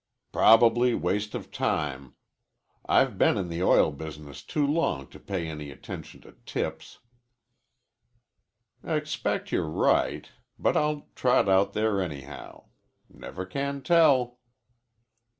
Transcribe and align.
"Probably 0.31 0.95
waste 0.95 1.35
of 1.35 1.51
time. 1.51 2.15
I've 2.87 3.19
been 3.19 3.37
in 3.37 3.49
the 3.49 3.61
oil 3.61 3.91
business 3.91 4.41
too 4.41 4.65
long 4.65 5.05
to 5.09 5.19
pay 5.19 5.47
any 5.47 5.69
attention 5.69 6.21
to 6.21 6.31
tips." 6.47 7.01
"Expect 8.83 9.51
you're 9.51 9.69
right, 9.69 10.27
but 10.57 10.75
I'll 10.75 11.07
trot 11.13 11.47
out 11.47 11.73
there, 11.73 12.01
anyhow. 12.01 12.69
Never 13.09 13.45
can 13.45 13.83
tell." 13.83 14.39